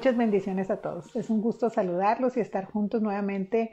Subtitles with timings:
[0.00, 1.14] Muchas bendiciones a todos.
[1.14, 3.72] Es un gusto saludarlos y estar juntos nuevamente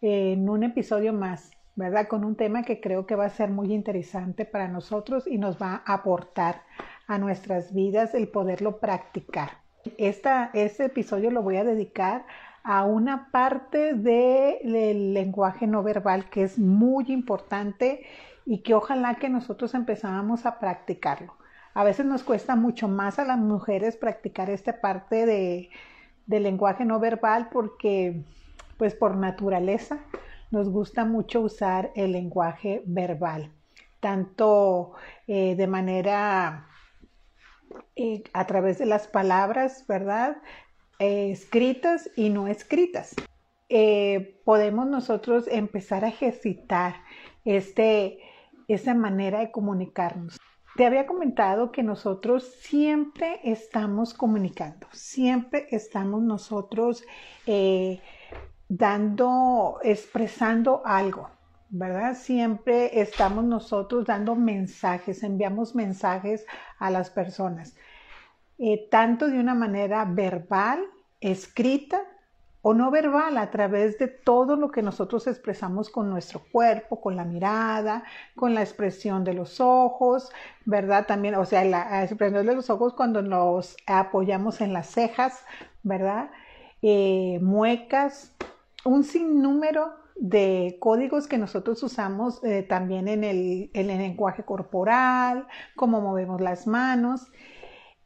[0.00, 2.08] en un episodio más, ¿verdad?
[2.08, 5.60] Con un tema que creo que va a ser muy interesante para nosotros y nos
[5.60, 6.62] va a aportar
[7.06, 9.50] a nuestras vidas el poderlo practicar.
[9.98, 12.24] Este episodio lo voy a dedicar
[12.62, 18.06] a una parte del lenguaje no verbal que es muy importante
[18.46, 21.34] y que ojalá que nosotros empezáramos a practicarlo.
[21.76, 25.68] A veces nos cuesta mucho más a las mujeres practicar esta parte de,
[26.26, 28.24] lenguaje no verbal porque,
[28.78, 29.98] pues por naturaleza,
[30.50, 33.52] nos gusta mucho usar el lenguaje verbal,
[34.00, 34.92] tanto
[35.26, 36.66] eh, de manera
[37.94, 40.38] eh, a través de las palabras, ¿verdad?
[40.98, 43.14] Eh, escritas y no escritas.
[44.46, 46.94] podemos nosotros empezar a ejercitar
[47.44, 48.18] este,
[48.66, 50.38] esa manera de comunicarnos.
[50.76, 57.02] Te había comentado que nosotros siempre estamos comunicando, siempre estamos nosotros
[57.46, 58.00] eh,
[58.68, 61.30] dando, expresando algo,
[61.70, 62.14] ¿verdad?
[62.14, 66.44] Siempre estamos nosotros dando mensajes, enviamos mensajes
[66.78, 67.74] a las personas,
[68.58, 70.84] eh, tanto de una manera verbal,
[71.20, 72.02] escrita,
[72.68, 77.14] o no verbal a través de todo lo que nosotros expresamos con nuestro cuerpo, con
[77.14, 78.02] la mirada,
[78.34, 80.32] con la expresión de los ojos,
[80.64, 81.06] ¿verdad?
[81.06, 85.44] También, o sea, la expresión de los ojos cuando nos apoyamos en las cejas,
[85.84, 86.32] ¿verdad?
[86.82, 88.34] Eh, muecas,
[88.84, 95.46] un sinnúmero de códigos que nosotros usamos eh, también en el, en el lenguaje corporal,
[95.76, 97.30] cómo movemos las manos.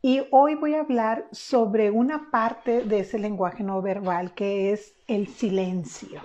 [0.02, 4.94] Y hoy voy a hablar sobre una parte de ese lenguaje no verbal que es
[5.06, 6.22] el silencio.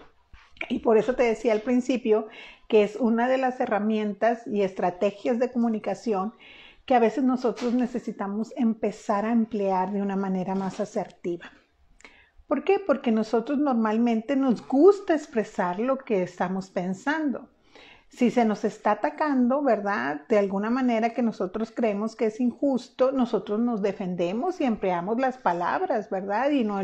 [0.70, 2.28] Y por eso te decía al principio
[2.70, 6.34] que es una de las herramientas y estrategias de comunicación
[6.86, 11.52] que a veces nosotros necesitamos empezar a emplear de una manera más asertiva.
[12.47, 12.80] ¿Por qué?
[12.80, 17.50] Porque nosotros normalmente nos gusta expresar lo que estamos pensando
[18.09, 20.21] si se nos está atacando, ¿verdad?
[20.29, 25.38] De alguna manera que nosotros creemos que es injusto, nosotros nos defendemos y empleamos las
[25.38, 26.49] palabras, ¿verdad?
[26.51, 26.81] Y no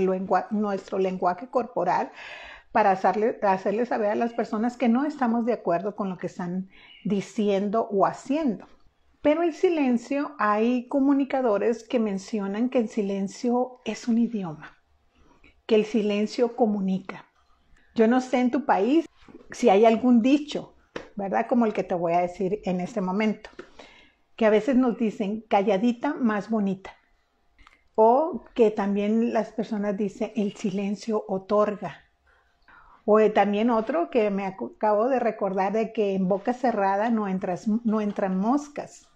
[0.51, 2.11] nuestro lenguaje corporal
[2.71, 6.27] para hacerle, hacerle saber a las personas que no estamos de acuerdo con lo que
[6.27, 6.69] están
[7.03, 8.67] diciendo o haciendo.
[9.21, 14.77] Pero el silencio, hay comunicadores que mencionan que el silencio es un idioma,
[15.65, 17.25] que el silencio comunica.
[17.93, 19.05] Yo no sé en tu país
[19.51, 20.75] si hay algún dicho
[21.21, 21.45] ¿verdad?
[21.47, 23.49] Como el que te voy a decir en este momento,
[24.35, 26.95] que a veces nos dicen calladita más bonita.
[27.93, 32.05] O que también las personas dicen el silencio otorga.
[33.05, 37.67] O también otro que me acabo de recordar de que en boca cerrada no, entras,
[37.67, 39.07] no entran moscas.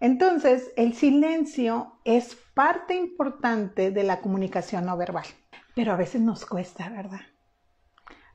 [0.00, 5.26] Entonces, el silencio es parte importante de la comunicación no verbal,
[5.74, 7.20] pero a veces nos cuesta, ¿verdad?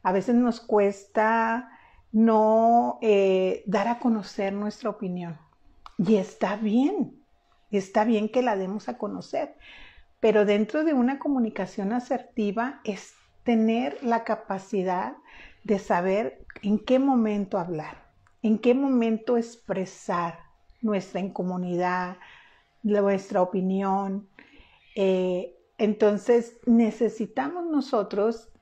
[0.03, 1.69] A veces nos cuesta
[2.13, 5.38] no eh, dar a conocer nuestra opinión.
[5.97, 7.22] Y está bien,
[7.72, 9.57] está bien que la demos a conocer,
[10.22, 15.16] pero dentro de una comunicación asertiva es tener la capacidad
[15.63, 18.06] de saber en qué momento hablar,
[18.41, 20.40] en qué momento expresar
[20.81, 22.18] nuestra incomodidad,
[22.84, 24.29] nuestra opinión.
[24.96, 28.53] Eh, entonces necesitamos nosotros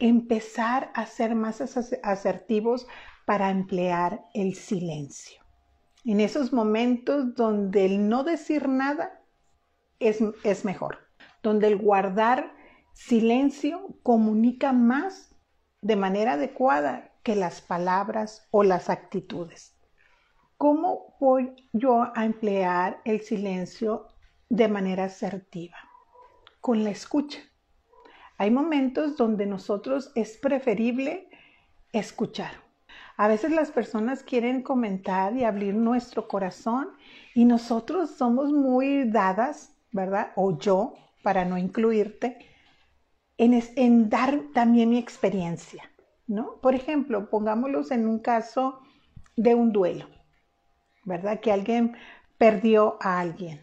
[0.00, 1.60] empezar a ser más
[2.02, 2.86] asertivos
[3.26, 5.40] para emplear el silencio.
[6.04, 9.22] En esos momentos donde el no decir nada
[9.98, 10.98] es, es mejor,
[11.42, 12.54] donde el guardar
[12.94, 15.36] silencio comunica más
[15.82, 19.76] de manera adecuada que las palabras o las actitudes.
[20.56, 24.08] ¿Cómo voy yo a emplear el silencio
[24.48, 25.76] de manera asertiva?
[26.60, 27.40] Con la escucha.
[28.40, 31.28] Hay momentos donde nosotros es preferible
[31.92, 32.52] escuchar.
[33.18, 36.88] A veces las personas quieren comentar y abrir nuestro corazón
[37.34, 40.32] y nosotros somos muy dadas, ¿verdad?
[40.36, 42.38] O yo, para no incluirte,
[43.36, 45.90] en, dar también mi experiencia,
[46.26, 46.54] ¿no?
[46.62, 48.80] Por ejemplo, pongámoslos en un caso
[49.36, 50.06] de un duelo,
[51.04, 51.40] ¿verdad?
[51.40, 51.94] Que alguien
[52.38, 53.60] perdió a alguien.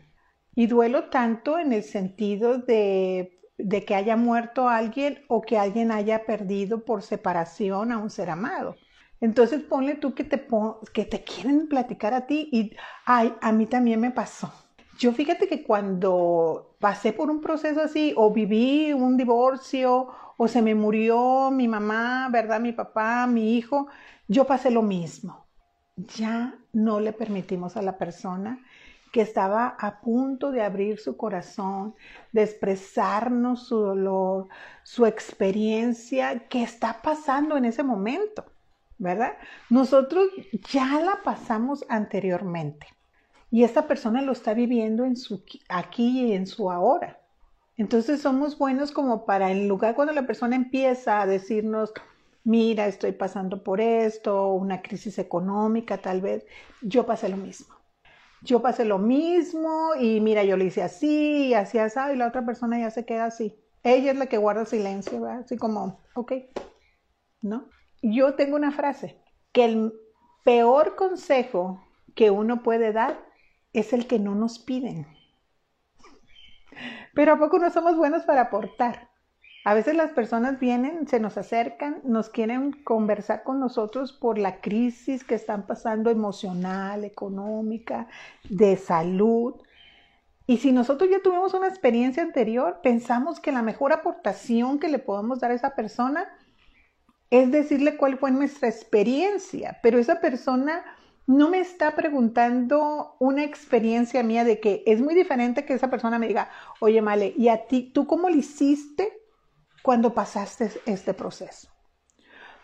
[0.53, 5.91] Y duelo tanto en el sentido de de que haya muerto alguien o que alguien
[5.91, 8.75] haya perdido por separación a un ser amado.
[9.19, 10.47] Entonces ponle tú que te,
[10.93, 12.75] que te quieren platicar a ti y,
[13.05, 14.51] ay, a mí también me pasó.
[14.99, 20.07] Yo fíjate que cuando pasé por un proceso así o viví un divorcio
[20.37, 22.59] o se me murió mi mamá, ¿verdad?
[22.59, 23.87] Mi papá, mi hijo,
[24.27, 25.47] yo pasé lo mismo.
[25.95, 28.63] Ya no le permitimos a la persona
[29.11, 31.95] que estaba a punto de abrir su corazón,
[32.31, 34.47] de expresarnos su dolor,
[34.83, 38.45] su experiencia, que está pasando en ese momento,
[38.97, 39.33] ¿verdad?
[39.69, 40.27] Nosotros
[40.71, 42.87] ya la pasamos anteriormente
[43.49, 47.19] y esta persona lo está viviendo en su aquí y en su ahora.
[47.77, 51.93] Entonces somos buenos como para en lugar cuando la persona empieza a decirnos,
[52.43, 56.45] mira, estoy pasando por esto, una crisis económica tal vez,
[56.81, 57.76] yo pasé lo mismo.
[58.47, 62.27] Yo pasé lo mismo y mira, yo le hice así y así, así, y la
[62.27, 63.59] otra persona ya se queda así.
[63.83, 65.41] Ella es la que guarda silencio, ¿verdad?
[65.41, 66.31] Así como, ok,
[67.41, 67.67] ¿no?
[68.01, 69.21] Yo tengo una frase,
[69.51, 69.93] que el
[70.45, 71.85] peor consejo
[72.15, 73.19] que uno puede dar
[73.73, 75.05] es el que no nos piden.
[77.13, 79.09] Pero ¿a poco no somos buenos para aportar?
[79.67, 84.61] A veces las personas vienen, se nos acercan, nos quieren conversar con nosotros por la
[84.61, 88.07] crisis que están pasando emocional, económica,
[88.47, 89.55] de salud.
[90.45, 94.99] Y si nosotros ya tuvimos una experiencia anterior, pensamos que la mejor aportación que le
[94.99, 96.29] podemos dar a esa persona
[97.29, 100.81] es decirle cuál fue nuestra experiencia, pero esa persona
[101.25, 106.19] no me está preguntando una experiencia mía de que es muy diferente que esa persona
[106.19, 109.26] me diga, oye, Male, ¿y a ti, tú cómo lo hiciste
[109.87, 111.69] cuando pasaste este proceso?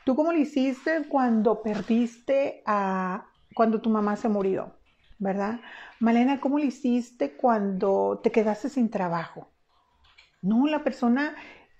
[0.04, 4.75] ¿Tú cómo lo hiciste cuando perdiste a, cuando tu mamá se murió?
[5.20, 5.62] ¿Verdad?
[6.02, 9.48] Malena, ¿cómo lo hiciste cuando te quedaste sin trabajo?
[10.42, 11.34] No, la persona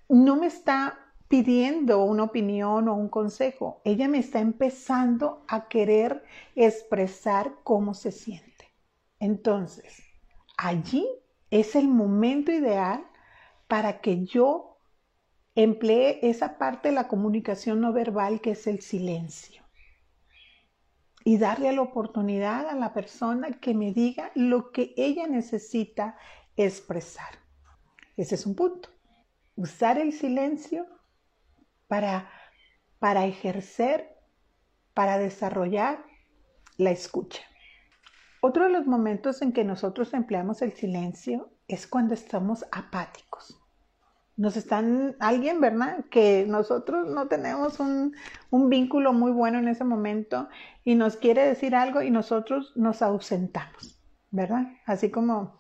[0.08, 0.98] no me está
[1.28, 3.82] pidiendo una opinión o un consejo.
[3.84, 6.24] Ella me está empezando a querer
[6.56, 8.74] expresar cómo se siente.
[9.20, 10.04] Entonces,
[10.58, 11.06] allí
[11.52, 13.06] es el momento ideal
[13.68, 14.73] para que yo
[15.56, 19.64] emplee esa parte de la comunicación no verbal que es el silencio.
[21.26, 26.18] Y darle la oportunidad a la persona que me diga lo que ella necesita
[26.58, 27.40] expresar.
[28.18, 28.90] Ese es un punto.
[29.56, 30.86] Usar el silencio
[31.88, 32.30] para,
[33.00, 34.18] para ejercer,
[34.94, 36.04] para desarrollar
[36.78, 37.42] la escucha.
[38.42, 43.63] Otro de los momentos en que nosotros empleamos el silencio es cuando estamos apáticos.
[44.36, 46.06] Nos están, alguien, ¿verdad?
[46.10, 48.16] Que nosotros no tenemos un,
[48.50, 50.50] un, vínculo muy bueno en ese momento
[50.84, 54.00] y nos quiere decir algo y nosotros nos ausentamos,
[54.32, 54.68] ¿verdad?
[54.86, 55.60] Así como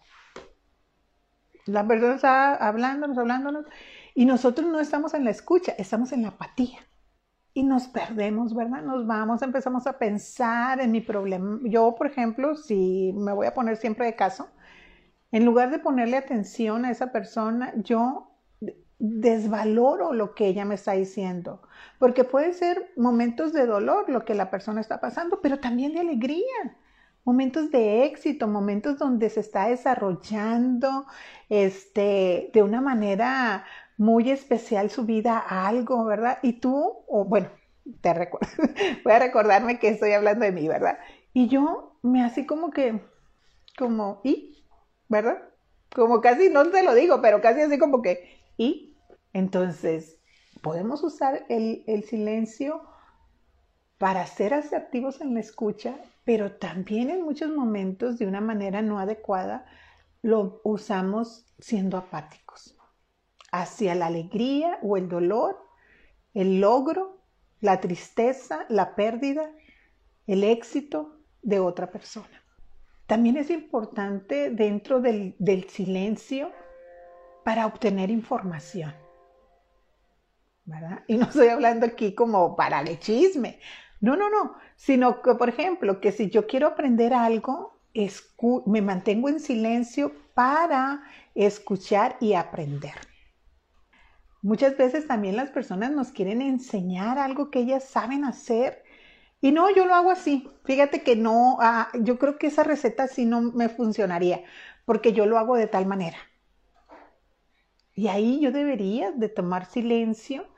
[1.65, 3.65] la persona está hablándonos, hablándonos
[4.15, 6.79] y nosotros no estamos en la escucha, estamos en la apatía.
[7.55, 8.81] Y nos perdemos, ¿verdad?
[8.81, 11.59] Nos vamos, empezamos a pensar en mi problema.
[11.63, 14.49] Yo, por ejemplo, si me voy a poner siempre de caso,
[15.31, 18.32] en lugar de ponerle atención a esa persona, yo
[19.05, 21.61] desvaloro lo que ella me está diciendo,
[21.99, 25.99] porque puede ser momentos de dolor lo que la persona está pasando, pero también de
[25.99, 26.77] alegría,
[27.25, 31.05] momentos de éxito, momentos donde se está desarrollando
[31.49, 33.65] este, de una manera
[33.97, 36.39] muy especial su vida a algo, ¿verdad?
[36.41, 37.49] Y tú, o bueno,
[37.99, 38.47] te recuerdo,
[39.03, 40.97] voy a recordarme que estoy hablando de mí, ¿verdad?
[41.33, 43.01] Y yo me así como que,
[43.77, 44.63] como, ¿y?
[45.09, 45.43] ¿Verdad?
[45.93, 48.92] Como casi, no te lo digo, pero casi así como que, ¿y?
[49.33, 50.19] Entonces,
[50.61, 52.83] podemos usar el, silencio
[53.97, 58.99] para ser asertivos en la escucha, pero también en muchos momentos de una manera no
[58.99, 59.65] adecuada
[60.21, 62.77] lo usamos siendo apáticos
[63.51, 65.57] hacia la alegría o el dolor,
[66.33, 67.21] el logro,
[67.61, 69.51] la tristeza, la pérdida,
[70.25, 72.43] el éxito de otra persona.
[73.05, 75.35] También es importante dentro del,
[75.69, 76.51] silencio
[77.43, 79.02] para obtener información.
[81.07, 83.59] Y no estoy hablando aquí como para el chisme.
[83.99, 84.55] No, no, no.
[84.75, 87.79] Sino que, por ejemplo, que si yo quiero aprender algo,
[88.65, 91.03] me mantengo en silencio para
[91.35, 92.95] escuchar y aprender.
[94.41, 98.83] Muchas veces también las personas nos quieren enseñar algo que ellas saben hacer.
[99.39, 100.49] Y no, yo lo hago así.
[100.65, 104.43] Fíjate que no, ah, yo creo que esa receta sí no me funcionaría,
[104.85, 106.17] porque yo lo hago de tal manera.
[107.95, 110.52] Y ahí yo debería de tomar silencio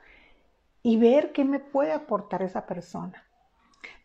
[0.86, 3.24] y ver qué me puede aportar esa persona.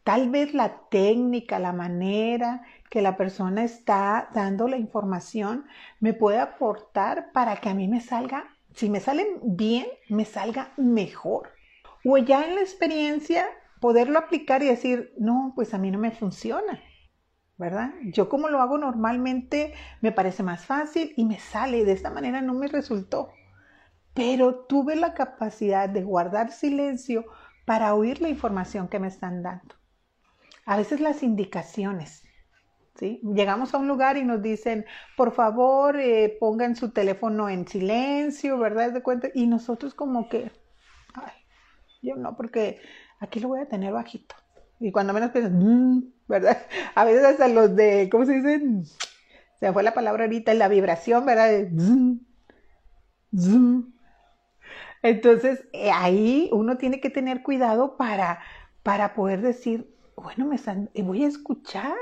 [0.03, 5.67] Tal vez la técnica, la manera que la persona está dando la información
[5.99, 10.71] me puede aportar para que a mí me salga si me salen bien, me salga
[10.75, 11.49] mejor.
[12.03, 13.45] O ya en la experiencia
[13.79, 16.81] poderlo aplicar y decir, no, pues a mí no me funciona,
[17.59, 17.91] ¿verdad?
[18.05, 22.41] Yo como lo hago normalmente me parece más fácil y me sale, de esta manera
[22.41, 23.29] no me resultó.
[24.13, 27.25] Pero tuve la capacidad de guardar silencio
[27.65, 29.75] para oír la información que me están dando.
[30.65, 32.23] A veces las indicaciones,
[32.95, 33.21] ¿sí?
[33.23, 38.57] Llegamos a un lugar y nos dicen, por favor, eh, pongan su teléfono en silencio,
[38.57, 38.91] ¿verdad?
[38.91, 39.29] De cuenta?
[39.33, 40.51] Y nosotros como que,
[41.13, 41.33] ay,
[42.01, 42.81] yo no, porque
[43.19, 44.35] aquí lo voy a tener bajito.
[44.79, 46.57] Y cuando menos piensas, mm", ¿verdad?
[46.95, 48.83] A veces hasta los de, ¿cómo se dicen?
[49.59, 51.67] Se fue la palabra ahorita, la vibración, ¿verdad?
[55.03, 58.39] Entonces, eh, ahí uno tiene que tener cuidado para,
[58.83, 60.57] para poder decir, bueno, me
[60.93, 61.95] eh, voy a escuchar.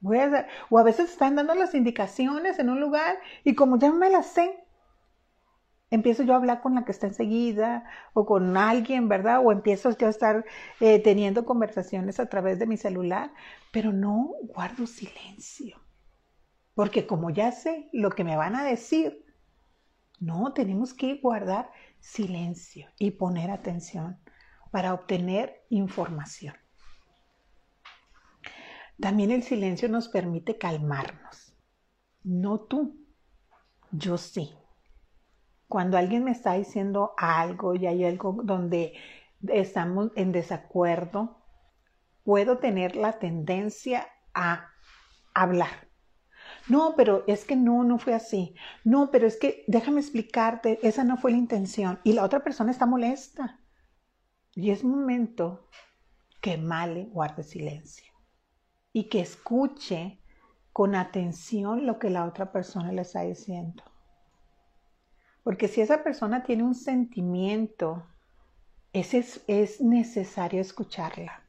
[0.00, 3.92] Voy a, o a veces están dando las indicaciones en un lugar y como ya
[3.92, 4.64] me las sé,
[5.90, 9.40] empiezo yo a hablar con la que está enseguida o con alguien, ¿verdad?
[9.44, 10.44] O empiezo yo a estar
[10.80, 13.30] eh, teniendo conversaciones a través de mi celular,
[13.70, 15.78] pero no guardo silencio.
[16.74, 19.24] Porque como ya sé lo que me van a decir,
[20.18, 21.70] no, tenemos que guardar
[22.02, 24.18] silencio y poner atención
[24.70, 26.54] para obtener información.
[29.00, 31.56] También el silencio nos permite calmarnos.
[32.24, 33.06] No tú,
[33.90, 34.54] yo sí.
[35.68, 38.94] Cuando alguien me está diciendo algo y hay algo donde
[39.48, 41.42] estamos en desacuerdo,
[42.24, 44.68] puedo tener la tendencia a
[45.34, 45.91] hablar
[46.68, 48.54] no, pero es que no, no fue así.
[48.84, 52.00] No, pero es que déjame explicarte, esa no fue la intención.
[52.04, 53.60] Y la otra persona está molesta.
[54.54, 55.68] Y es momento
[56.40, 58.12] que Male guarde silencio
[58.92, 60.20] y que escuche
[60.72, 63.82] con atención lo que la otra persona le está diciendo.
[65.42, 68.06] Porque si esa persona tiene un sentimiento,
[68.92, 71.42] ese es, es necesario escucharla.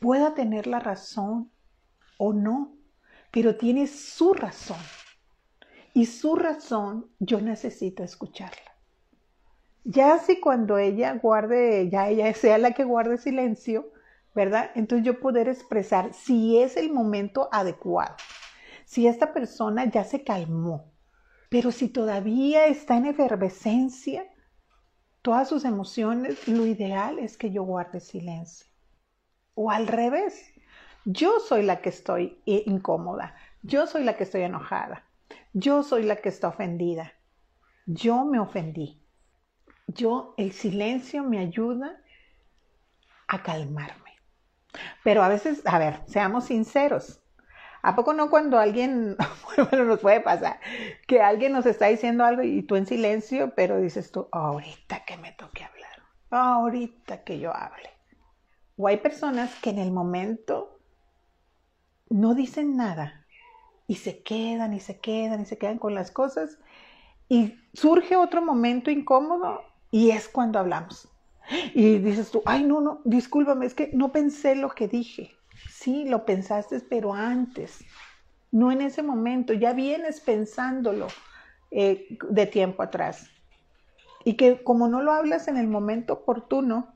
[0.00, 1.50] Pueda tener la razón
[2.18, 2.76] o no,
[3.34, 4.78] pero tiene su razón.
[5.92, 8.76] Y su razón yo necesito escucharla.
[9.82, 13.90] Ya si cuando ella guarde, ya ella sea la que guarde silencio,
[14.36, 14.70] ¿verdad?
[14.76, 18.14] Entonces yo poder expresar si es el momento adecuado,
[18.84, 20.92] si esta persona ya se calmó,
[21.48, 24.26] pero si todavía está en efervescencia,
[25.22, 28.68] todas sus emociones, lo ideal es que yo guarde silencio.
[29.54, 30.53] O al revés,
[31.04, 33.34] yo soy la que estoy incómoda.
[33.62, 35.04] Yo soy la que estoy enojada.
[35.52, 37.12] Yo soy la que está ofendida.
[37.86, 39.00] Yo me ofendí.
[39.86, 42.00] Yo, el silencio me ayuda
[43.28, 44.12] a calmarme.
[45.02, 47.20] Pero a veces, a ver, seamos sinceros.
[47.82, 49.16] ¿A poco no cuando alguien,
[49.70, 50.58] bueno, nos puede pasar,
[51.06, 55.18] que alguien nos está diciendo algo y tú en silencio, pero dices tú, ahorita que
[55.18, 57.90] me toque hablar, ahorita que yo hable?
[58.78, 60.73] O hay personas que en el momento
[62.14, 63.26] no dicen nada
[63.88, 66.58] y se quedan y se quedan y se quedan con las cosas
[67.28, 71.08] y surge otro momento incómodo y es cuando hablamos.
[71.74, 75.32] Y dices tú, ay, no, no, discúlpame, es que no pensé lo que dije.
[75.68, 77.84] Sí, lo pensaste, pero antes,
[78.52, 81.08] no en ese momento, ya vienes pensándolo
[81.72, 83.28] eh, de tiempo atrás.
[84.24, 86.93] Y que como no lo hablas en el momento oportuno,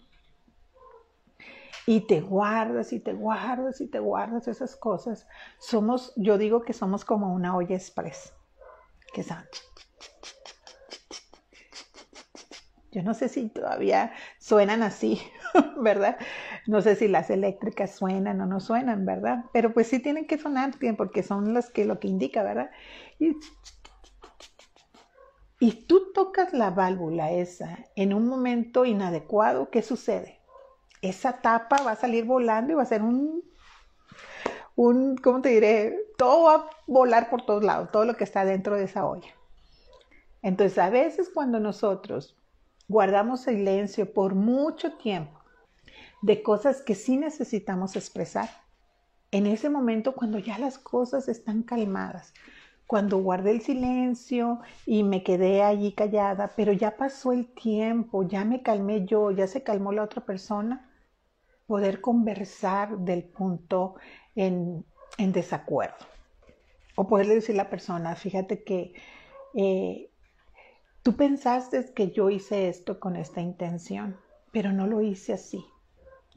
[1.87, 5.27] y te guardas y te guardas y te guardas esas cosas.
[5.59, 8.33] Somos, yo digo que somos como una olla express,
[9.13, 9.39] que son...
[12.91, 15.21] Yo no sé si todavía suenan así,
[15.81, 16.17] ¿verdad?
[16.67, 19.45] No sé si las eléctricas suenan o no suenan, ¿verdad?
[19.53, 22.71] Pero pues sí tienen que sonar porque son las que lo que indica, ¿verdad?
[23.19, 23.37] Y,
[25.61, 30.38] y tú tocas la válvula esa en un momento inadecuado, ¿qué sucede?
[31.03, 33.43] Esa tapa va a salir volando y va a ser un,
[34.77, 35.99] un, ¿cómo te diré?
[36.17, 39.29] Todo va a volar por todos lados, todo lo que está dentro de esa olla.
[40.43, 42.37] Entonces, a veces cuando nosotros
[42.89, 45.39] guardamos silencio por mucho tiempo
[46.23, 48.49] de cosas que sí necesitamos expresar,
[49.31, 52.33] en ese momento cuando ya las cosas están calmadas,
[52.87, 58.47] cuando guardé el silencio y me quedé allí callada, pero ya pasó el tiempo, ya
[58.47, 60.88] me calmé yo, ya se calmó la otra persona,
[61.69, 63.97] poder conversar del punto
[64.35, 64.85] en,
[65.19, 66.07] desacuerdo.
[66.97, 68.95] O poderle decir a la persona, fíjate que
[69.55, 70.11] eh,
[71.03, 74.17] tú pensaste que yo hice esto con esta intención,
[74.51, 75.65] pero no lo hice así.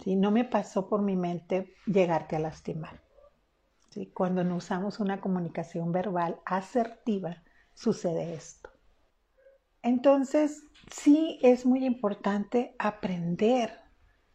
[0.04, 0.16] ¿sí?
[0.18, 3.00] No me pasó por mi mente llegarte a lastimar.
[3.90, 4.08] ¿sí?
[4.14, 7.42] Cuando no usamos una comunicación verbal asertiva,
[7.74, 8.70] sucede esto.
[9.82, 13.81] Entonces, sí es muy importante aprender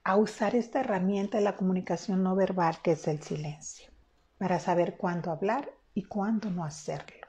[0.07, 3.91] a usar esta herramienta de la comunicación no verbal que es el silencio,
[4.39, 7.27] para saber cuándo hablar y cuándo no hacerlo.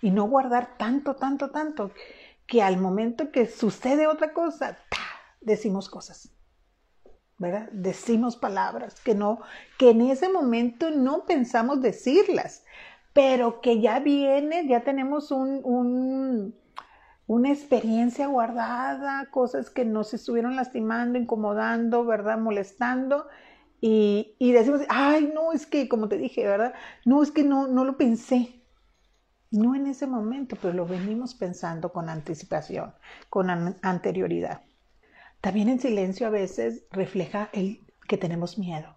[0.00, 1.90] Y no guardar tanto, tanto, tanto,
[2.46, 4.78] que al momento que sucede otra cosa,
[5.42, 6.30] decimos cosas.
[7.36, 7.68] ¿verdad?
[7.70, 9.40] Decimos palabras que no,
[9.78, 12.64] que en ese momento no pensamos decirlas,
[13.12, 16.54] pero que ya viene, ya tenemos un,
[17.30, 22.38] una experiencia guardada, cosas que nos estuvieron lastimando, incomodando, ¿verdad?
[22.38, 23.28] Molestando.
[23.80, 26.74] Y, y, decimos, ay, no, es que, como te dije, ¿verdad?
[27.04, 28.64] No, es que no, no lo pensé.
[29.52, 32.94] No en ese momento, pero lo venimos pensando con anticipación,
[33.28, 33.48] con
[33.80, 34.62] anterioridad.
[35.40, 38.96] También en silencio a veces refleja el que tenemos miedo.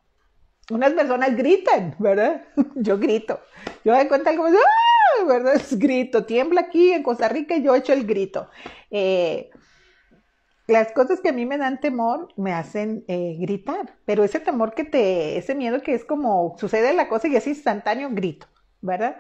[0.72, 2.46] Unas personas gritan, ¿verdad?
[2.74, 3.40] Yo grito.
[3.86, 4.93] Yo me cuenta ¡ah!
[5.28, 5.56] ¿Verdad?
[5.56, 6.26] Es grito.
[6.26, 8.50] Tiembla aquí en Costa Rica y yo echo el grito.
[8.92, 9.50] Eh,
[10.68, 14.74] las cosas que a mí me dan temor me hacen eh, gritar, pero ese temor
[14.74, 18.48] que te, ese miedo que es como sucede la cosa y es instantáneo, grito,
[18.82, 19.18] ¿verdad?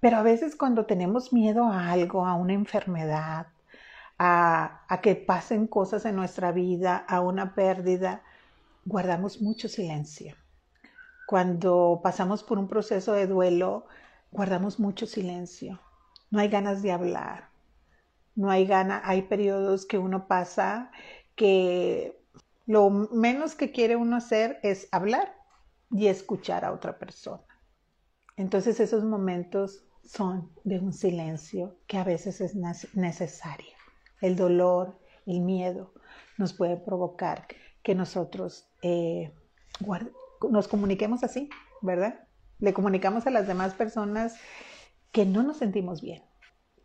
[0.00, 3.46] Pero a veces cuando tenemos miedo a algo, a una enfermedad,
[4.18, 8.22] a, a que pasen cosas en nuestra vida, a una pérdida,
[8.84, 10.34] guardamos mucho silencio.
[11.26, 13.86] Cuando pasamos por un proceso de duelo,
[14.34, 15.80] guardamos mucho silencio.
[16.30, 17.50] No hay ganas de hablar.
[18.34, 20.90] No hay ganas, hay periodos que uno pasa
[21.36, 22.20] que
[22.66, 25.36] lo menos que quiere uno hacer es hablar
[25.92, 27.44] y escuchar a otra persona.
[28.36, 33.76] Entonces esos momentos son de un silencio que a veces es necesario.
[34.20, 35.94] El dolor, el miedo
[36.38, 37.46] nos puede provocar
[37.84, 39.32] que nosotros eh,
[40.50, 41.48] nos comuniquemos así,
[41.82, 42.26] ¿verdad?
[42.58, 44.36] Le comunicamos a las demás personas
[45.12, 46.22] que no nos sentimos bien,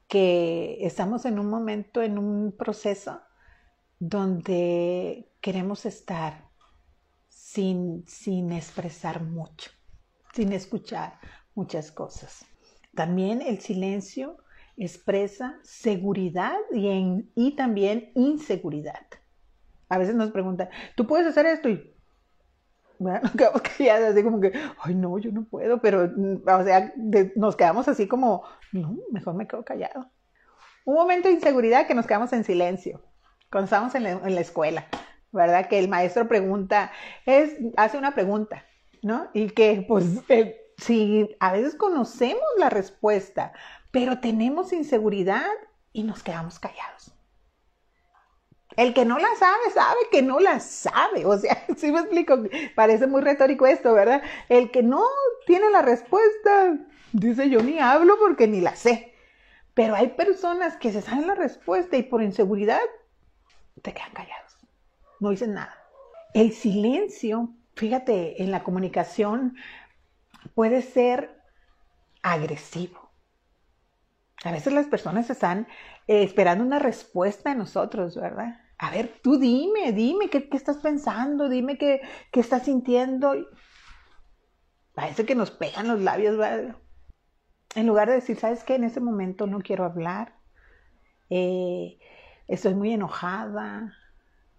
[0.07, 3.21] que estamos en un momento, en un proceso
[3.99, 6.49] donde queremos estar
[7.27, 9.71] sin, sin expresar mucho,
[10.33, 11.19] sin escuchar
[11.55, 12.45] muchas cosas.
[12.95, 14.37] También el silencio
[14.77, 19.05] expresa seguridad y, y también inseguridad.
[19.89, 21.69] A veces nos preguntan, ¿tú puedes hacer esto?
[21.69, 21.93] Y
[22.99, 24.51] nos quedamos calladas, así como que,
[24.83, 26.93] ay, no, yo no puedo, pero, mm, o sea,
[27.35, 30.11] nos quedamos así como, no, mejor me quedo callado.
[30.85, 33.01] Un momento de inseguridad que nos quedamos en silencio,
[33.51, 34.87] cuando estábamos en la, escuela,
[35.31, 35.67] ¿verdad?
[35.67, 36.91] Que el maestro pregunta,
[37.25, 38.65] es, hace una pregunta,
[39.01, 39.29] ¿no?
[39.33, 43.53] Y que, pues, eh, si a veces conocemos la respuesta,
[43.91, 45.45] pero tenemos inseguridad
[45.93, 47.13] y nos quedamos callados.
[48.75, 51.25] El que no la sabe, sabe que no la sabe.
[51.25, 52.43] O sea, si me explico,
[52.75, 54.21] parece muy retórico esto, ¿verdad?
[54.47, 55.03] El que no
[55.45, 56.77] tiene la respuesta,
[57.11, 59.13] dice yo ni hablo porque ni la sé.
[59.73, 62.81] Pero hay personas que se saben la respuesta y por inseguridad
[63.81, 64.57] te quedan callados.
[65.19, 65.75] No dicen nada.
[66.33, 69.55] El silencio, fíjate, en la comunicación
[70.53, 71.41] puede ser
[72.21, 73.08] agresivo.
[74.43, 75.67] A veces las personas están
[76.07, 78.59] eh, esperando una respuesta de nosotros, ¿verdad?
[78.77, 83.33] A ver, tú dime, dime qué, estás pensando, dime qué, estás sintiendo.
[84.93, 86.77] Parece que nos pegan los labios, ¿verdad?
[87.75, 88.75] En lugar de decir, ¿sabes qué?
[88.75, 90.33] En ese momento no quiero hablar,
[91.29, 91.99] eh,
[92.47, 93.93] estoy muy enojada,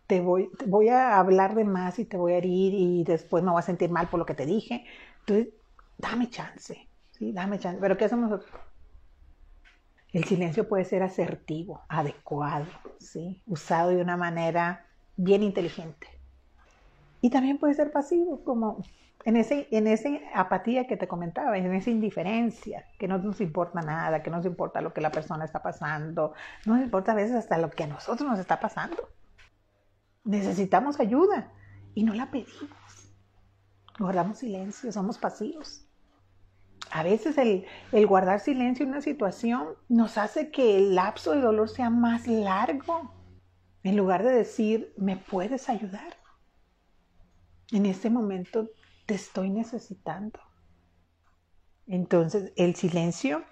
[0.06, 3.42] te voy, te voy a hablar de más y te voy a herir y después
[3.42, 4.84] me voy a sentir mal por lo que te dije.
[5.20, 5.54] Entonces,
[5.98, 7.32] dame chance, ¿sí?
[7.32, 7.78] Dame chance.
[7.80, 8.69] Pero ¿qué hacemos nosotros?
[10.12, 12.66] El silencio puede ser asertivo, adecuado,
[12.98, 13.42] ¿sí?
[13.46, 16.08] Usado de una manera bien inteligente.
[17.20, 18.82] Y también puede ser pasivo, como
[19.24, 23.82] en ese, en esa apatía que te comentaba, en esa indiferencia, que no nos importa
[23.82, 26.34] nada, que no nos importa lo que la persona está pasando,
[26.66, 29.10] no nos importa a veces hasta lo que a nosotros nos está pasando.
[30.24, 31.52] Necesitamos ayuda
[31.94, 33.12] y no la pedimos.
[33.98, 35.86] Guardamos silencio, somos pasivos
[36.90, 37.66] a veces el,
[38.06, 43.14] guardar silencio en una situación nos hace que el lapso de dolor sea más largo.
[43.82, 46.16] En lugar de decir, ¿me puedes ayudar?
[47.72, 48.68] En este momento
[49.06, 50.40] te estoy necesitando.
[51.86, 53.44] Entonces, el silencio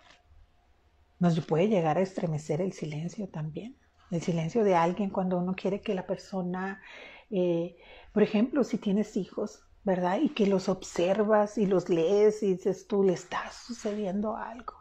[1.18, 3.77] nos puede llegar a estremecer el silencio también.
[4.11, 6.83] El silencio de alguien cuando uno quiere que la persona,
[7.31, 7.77] eh,
[8.12, 10.18] por ejemplo, si tienes hijos, ¿verdad?
[10.20, 14.74] Y que los observas y los lees y dices tú, le está sucediendo algo.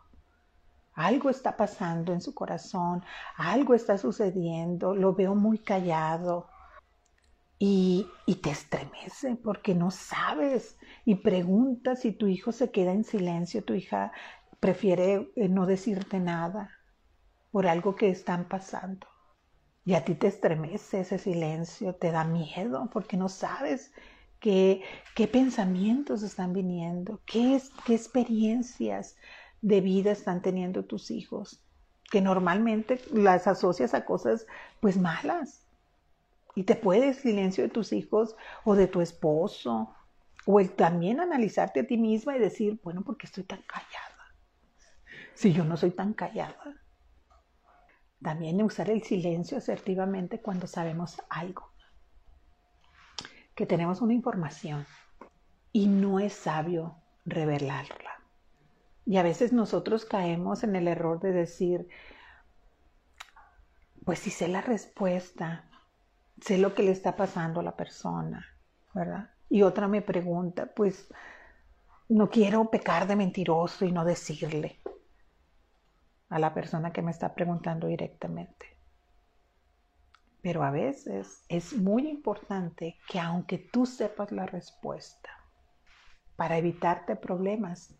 [0.95, 3.05] Algo está pasando en su corazón,
[3.37, 6.49] algo está sucediendo, lo veo muy callado.
[7.57, 13.05] Y, y te estremece porque no sabes y preguntas si tu hijo se queda en
[13.05, 14.11] silencio, tu hija
[14.59, 16.69] prefiere eh, no decirte nada
[17.49, 19.07] por algo que están pasando.
[19.85, 23.93] Y a ti te estremece ese silencio, te da miedo porque no sabes
[24.39, 24.83] qué,
[25.31, 29.15] pensamientos están viniendo, qué, qué experiencias
[29.61, 31.61] de vida están teniendo tus hijos,
[32.11, 34.45] que normalmente las asocias a cosas
[34.79, 35.63] pues malas.
[36.55, 39.93] Y te puede el silencio de tus hijos o de tu esposo,
[40.45, 44.33] o el también analizarte a ti misma y decir, bueno, ¿por qué estoy tan callada?
[45.33, 46.81] Si yo no soy tan callada.
[48.23, 51.73] También usar el silencio asertivamente cuando sabemos algo,
[53.57, 54.85] que tenemos una información
[55.73, 58.21] y no es sabio revelarla.
[59.03, 61.89] Y a veces nosotros caemos en el error de decir,
[64.05, 65.65] pues si sé la respuesta,
[66.39, 68.45] sé lo que le está pasando a la persona,
[68.93, 69.31] ¿verdad?
[69.49, 71.11] Y otra me pregunta, pues
[72.09, 74.79] no quiero pecar de mentiroso y no decirle
[76.29, 78.76] a la persona que me está preguntando directamente.
[80.47, 85.29] Pero a veces es muy importante que aunque tú sepas la respuesta,
[86.37, 87.99] para evitarte problemas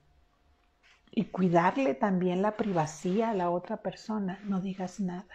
[1.11, 5.27] y cuidarle también la privacidad a la otra persona, no digas nada.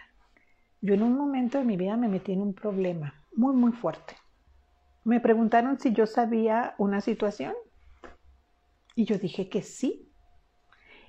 [0.81, 4.15] Yo en un momento de mi vida me metí en un problema muy, muy fuerte.
[5.03, 7.53] Me preguntaron si yo sabía una situación
[8.95, 10.11] y yo dije que sí.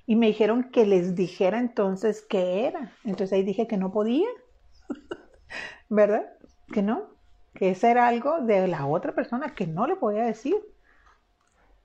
[0.05, 2.95] Y me dijeron que les dijera entonces qué era.
[3.03, 4.27] Entonces ahí dije que no podía.
[5.89, 6.33] ¿Verdad?
[6.73, 7.03] Que no.
[7.53, 10.55] Que ese era algo de la otra persona que no le podía decir.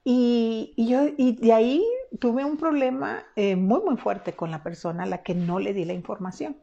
[0.02, 1.84] Y, yo, y de ahí
[2.18, 5.74] tuve un problema eh, muy, muy fuerte con la persona a la que no le
[5.74, 6.56] di la información.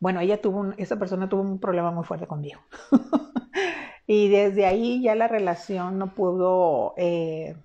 [0.00, 2.60] Bueno, ella tuvo esa persona tuvo un problema muy fuerte conmigo.
[4.06, 7.56] y desde ahí ya la relación no pudo eh,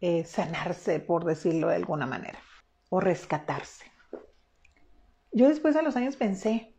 [0.00, 2.38] eh, sanarse, por decirlo de alguna manera,
[2.90, 3.86] o rescatarse.
[5.32, 6.71] Yo después a los años pensé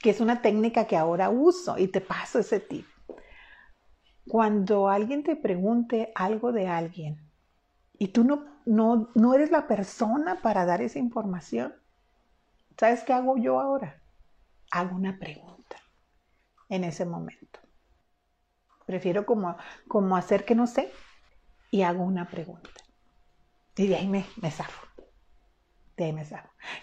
[0.00, 2.86] que es una técnica que ahora uso y te paso ese tip.
[4.26, 7.30] Cuando alguien te pregunte algo de alguien
[7.98, 11.74] y tú no, no, no eres la persona para dar esa información,
[12.78, 14.00] ¿sabes qué hago yo ahora?
[14.70, 15.76] Hago una pregunta
[16.68, 17.60] en ese momento.
[18.86, 19.56] Prefiero como,
[19.88, 20.90] como hacer que no sé
[21.70, 22.70] y hago una pregunta.
[23.76, 24.50] Y de ahí me, me
[25.98, 26.24] me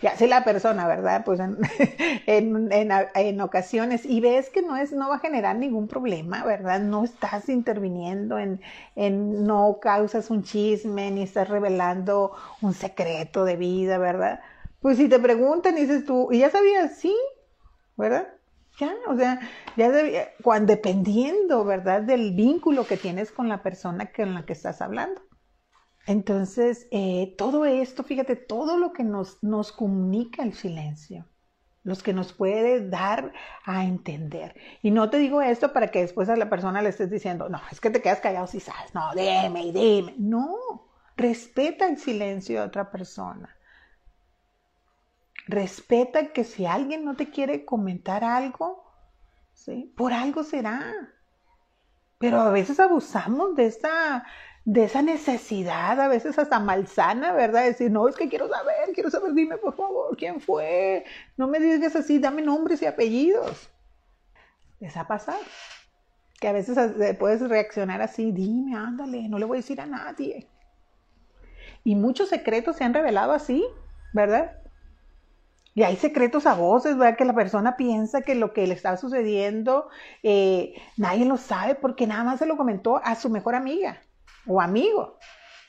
[0.02, 1.24] Ya sé la persona, ¿verdad?
[1.26, 1.39] Pues
[2.28, 6.80] en, ocasiones, y ves que no, es, no va a generar ningún problema, ¿verdad?
[6.80, 8.62] No estás interviniendo en,
[8.95, 14.39] en, no causas un chisme, ni estás revelando un secreto de vida, ¿verdad?
[14.80, 16.95] Pues si te preguntan, dices tú, ¿y ya sabías?
[16.98, 17.15] Sí,
[17.98, 18.28] ¿verdad?
[18.80, 19.41] Ya, o sea,
[19.76, 19.91] ya
[20.41, 22.02] cuando, dependiendo, ¿verdad?
[22.04, 25.22] Del vínculo que tienes con la persona con la que estás hablando.
[26.05, 31.25] Entonces, eh, todo esto, fíjate, todo lo que nos, nos comunica el silencio,
[31.83, 33.33] los que nos puede dar
[33.65, 34.55] a entender.
[34.81, 37.62] Y no te digo esto para que después a la persona le estés diciendo, no,
[37.71, 40.15] es que te quedas callado si sabes, no, dime y dime.
[40.17, 40.55] No,
[41.15, 43.55] respeta el silencio de otra persona.
[45.47, 48.83] Respeta que si alguien no te quiere comentar algo,
[49.53, 49.93] ¿sí?
[49.97, 50.93] por algo será.
[52.19, 54.25] Pero a veces abusamos de esta
[54.71, 57.63] de esa necesidad, a veces hasta malsana, ¿verdad?
[57.63, 61.05] Decir, no, es que quiero saber, quiero saber, dime por favor, ¿quién fue?
[61.38, 63.71] No me digas así, dame nombres y apellidos.
[64.79, 65.39] ¿Les ha pasado?
[66.39, 66.77] Que a veces
[67.17, 70.47] puedes reaccionar así, dime, ándale, no le voy a decir a nadie.
[71.84, 73.65] Y muchos secretos se han revelado así,
[74.13, 74.55] ¿verdad?
[75.73, 77.17] Y hay secretos a voces, ¿verdad?
[77.17, 79.89] Que la persona piensa que lo que le está sucediendo
[80.21, 83.99] eh, nadie lo sabe porque nada más se lo comentó a su mejor amiga
[84.45, 85.17] o amigo.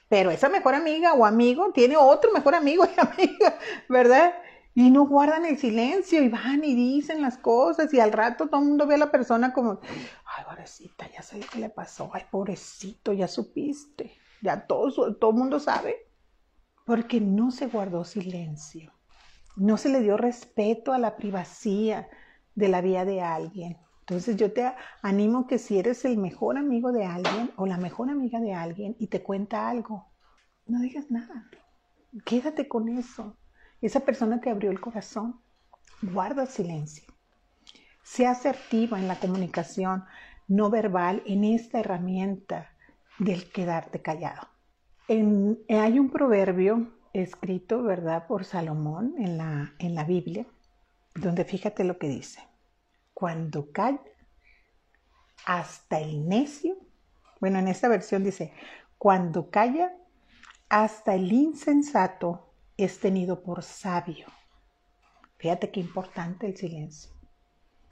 [0.08, 4.34] Pero esa mejor amiga o amigo tiene otro mejor amigo y amiga, ¿verdad?
[4.74, 8.60] Y no guardan el silencio y van y dicen las cosas y al rato todo
[8.60, 9.80] el mundo ve a la persona como,
[10.36, 15.30] ay, pobrecita, ya sé lo que le pasó, ay, pobrecito, ya supiste, ya todo, todo
[15.30, 16.08] el mundo sabe.
[16.84, 18.92] Porque no se guardó silencio,
[19.54, 22.08] no se le dio respeto a la privacidad
[22.54, 23.78] de la vida de alguien.
[24.10, 24.68] Entonces yo te
[25.02, 28.96] animo que si eres el mejor amigo de alguien o la mejor amiga de alguien
[28.98, 30.10] y te cuenta algo,
[30.66, 31.48] no digas nada.
[32.24, 33.36] Quédate con eso.
[33.80, 35.40] Esa persona te abrió el corazón.
[36.02, 37.04] Guarda silencio.
[38.02, 40.02] Sea asertiva en la comunicación
[40.48, 42.68] no verbal en esta herramienta
[43.20, 44.48] del quedarte callado.
[45.06, 50.46] hay un proverbio escrito, ¿verdad?, por Salomón en la, en la Biblia,
[51.14, 52.49] donde fíjate lo que dice
[53.20, 54.00] cuando calla,
[55.44, 56.78] hasta el necio,
[57.38, 58.54] bueno, en esta versión dice,
[58.96, 59.94] cuando calla,
[60.70, 64.26] hasta el insensato es tenido por sabio.
[65.36, 67.12] Fíjate qué importante el silencio.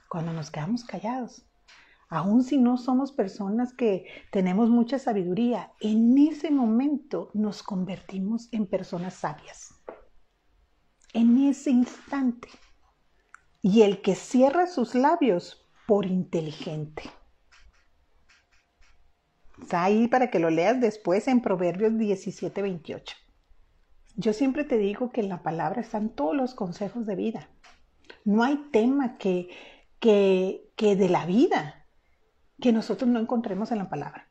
[0.08, 1.46] Cuando nos quedamos callados,
[2.08, 8.66] aun si no somos personas que tenemos mucha sabiduría, en ese momento nos convertimos en
[8.66, 9.74] personas sabias.
[11.12, 12.48] En ese instante.
[13.62, 17.02] Y el que cierra sus labios por inteligente.
[19.60, 23.16] Está ahí para que lo leas después en Proverbios 17, 28.
[24.16, 27.48] Yo siempre te digo que en la palabra están todos los consejos de vida.
[28.24, 29.48] No hay tema que,
[30.00, 31.86] que, que de la vida
[32.60, 34.28] que nosotros no encontremos en la palabra.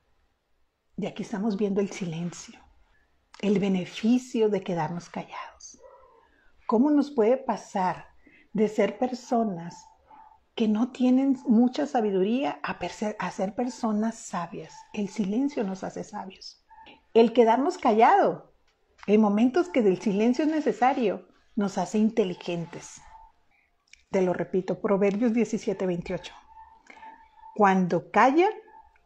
[0.97, 2.59] Y aquí estamos viendo el silencio,
[3.39, 5.79] el beneficio de quedarnos callados.
[6.65, 8.07] ¿Cómo nos puede pasar
[8.53, 9.85] de ser personas
[10.55, 12.79] que no tienen mucha sabiduría a,
[13.19, 14.73] a ser personas sabias?
[14.93, 16.65] El silencio nos hace sabios.
[17.13, 18.53] El quedarnos callado
[19.07, 23.01] en momentos que del silencio es necesario nos hace inteligentes.
[24.11, 26.33] Te lo repito, Proverbios 17, 28.
[27.55, 28.49] Cuando calla,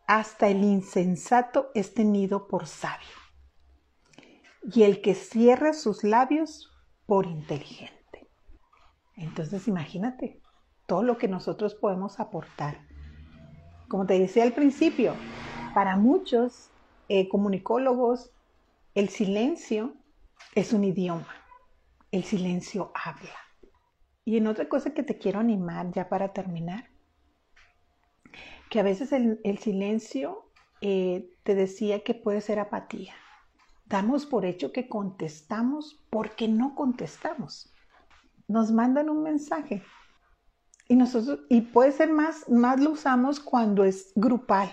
[0.08, 3.08] hasta el insensato es tenido por sabio,
[4.62, 6.70] y el que cierra sus labios
[7.06, 8.01] por inteligente.
[9.16, 10.40] Entonces imagínate
[10.86, 12.80] todo lo que nosotros podemos aportar.
[13.88, 15.16] Como te decía al principio,
[15.74, 16.70] para muchos
[17.10, 18.32] eh, comunicólogos,
[18.96, 19.94] el silencio
[20.56, 21.28] es un idioma.
[22.12, 23.36] El silencio habla.
[24.26, 26.90] Y en otra cosa que te quiero animar ya para terminar,
[28.70, 30.46] que a veces el, silencio
[30.82, 33.14] eh, te decía que puede ser apatía.
[33.86, 37.71] Damos por hecho que contestamos porque no contestamos.
[38.52, 39.82] Nos mandan un mensaje
[40.90, 44.70] y nosotros y puede ser más más lo usamos cuando es grupal,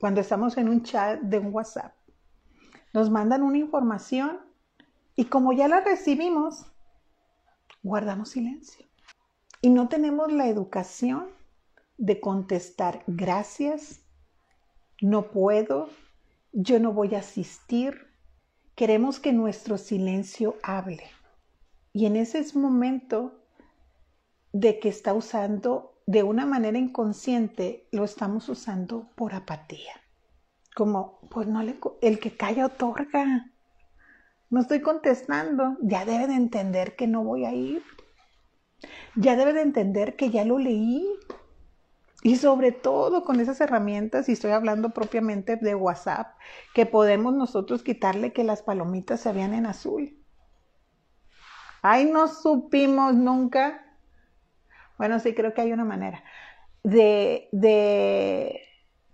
[0.00, 1.92] cuando estamos en un chat de un WhatsApp.
[2.94, 4.40] Nos mandan una información
[5.14, 6.64] y como ya la recibimos,
[7.82, 8.86] guardamos silencio.
[9.60, 11.26] Y no tenemos la educación
[11.98, 14.00] de contestar gracias,
[15.02, 15.90] no puedo,
[16.52, 18.06] yo no voy a asistir.
[18.74, 21.10] Queremos que nuestro silencio hable.
[21.96, 23.40] Y en ese momento
[24.52, 29.94] de que está usando de una manera inconsciente, lo estamos usando por apatía.
[30.74, 33.50] Como, pues no le, el que calla otorga.
[34.50, 35.78] No estoy contestando.
[35.80, 37.82] Ya debe de entender que no voy a ir.
[39.14, 41.02] Ya debe de entender que ya lo leí.
[42.22, 46.36] Y sobre todo con esas herramientas, y estoy hablando propiamente de WhatsApp,
[46.74, 50.25] que podemos nosotros quitarle que las palomitas se vean en azul.
[51.88, 53.80] Ay, no supimos nunca.
[54.98, 56.24] Bueno, sí, creo que hay una manera.
[56.82, 58.60] De, de,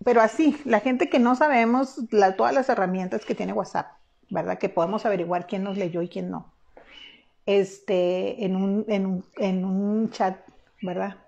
[0.02, 2.00] pero así, la gente que no sabemos
[2.34, 3.92] todas las herramientas que tiene WhatsApp,
[4.30, 4.56] ¿verdad?
[4.56, 6.50] Que podemos averiguar quién nos leyó y quién no.
[7.44, 10.38] Este, en un, en un, en un chat,
[10.80, 11.18] ¿verdad?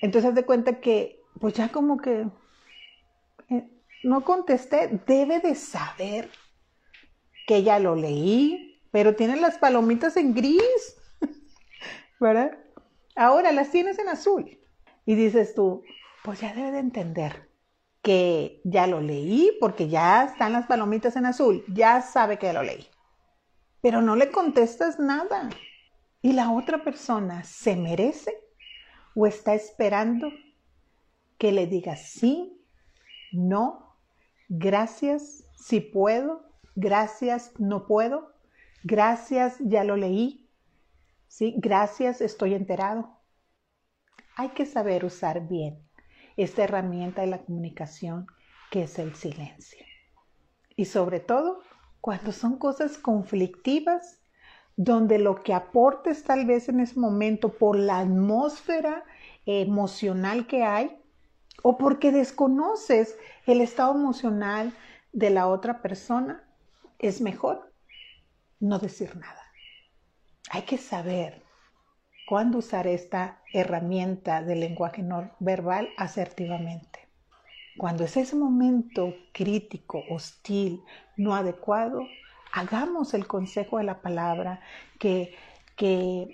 [0.00, 2.26] Entonces, de cuenta que, pues ya como que
[3.50, 3.68] eh,
[4.02, 6.30] no contesté, debe de saber
[7.46, 8.65] que ya lo leí,
[8.96, 10.96] pero tiene las palomitas en gris,
[12.18, 12.56] ¿verdad?
[13.14, 14.58] Ahora las tienes en azul.
[15.04, 15.84] Y dices tú,
[16.24, 17.50] pues ya debe de entender
[18.00, 22.62] que ya lo leí porque ya están las palomitas en azul, ya sabe que lo
[22.62, 22.86] leí.
[23.82, 25.50] Pero no le contestas nada.
[26.22, 28.34] Y la otra persona se merece
[29.14, 30.30] o está esperando
[31.36, 32.64] que le digas sí,
[33.30, 33.94] no,
[34.48, 38.34] gracias, si puedo, gracias, no puedo,
[38.86, 40.48] gracias, ya lo leí,
[41.26, 43.20] sí, gracias, estoy enterado.
[44.36, 45.82] Hay que saber usar bien
[46.36, 48.26] esta herramienta de la comunicación
[48.70, 49.84] que es el silencio.
[50.76, 51.62] Y sobre todo
[52.00, 54.20] cuando son cosas conflictivas,
[54.76, 59.02] donde lo que aportes tal vez en ese momento por la atmósfera
[59.46, 61.00] emocional que hay
[61.62, 64.74] o porque desconoces el estado emocional
[65.12, 66.44] de la otra persona,
[66.98, 67.65] es mejor
[68.60, 69.42] no decir nada.
[70.50, 71.42] Hay que saber
[72.26, 77.08] cuándo usar esta herramienta del lenguaje no verbal asertivamente.
[77.78, 80.82] Cuando es ese momento crítico, hostil,
[81.16, 82.00] no adecuado,
[82.52, 84.60] hagamos el consejo de la palabra
[84.98, 85.36] que,
[85.76, 86.30] que,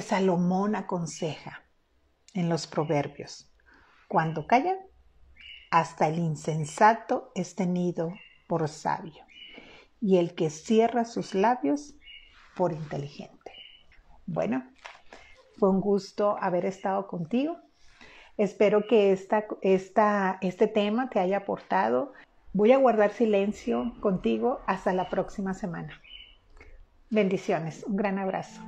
[0.00, 1.64] Salomón aconseja
[2.34, 3.52] en los proverbios.
[4.08, 4.78] Cuando callan,
[5.70, 8.12] hasta el insensato es tenido
[8.46, 9.25] por sabio,
[10.00, 11.94] y el que cierra sus labios
[12.56, 13.52] por inteligente.
[14.26, 14.64] Bueno,
[15.58, 17.58] fue un gusto haber estado contigo.
[18.36, 22.12] Espero que esta, este tema te haya aportado.
[22.52, 26.00] Voy a guardar silencio contigo hasta la próxima semana.
[27.08, 27.84] Bendiciones.
[27.86, 28.60] Un gran abrazo.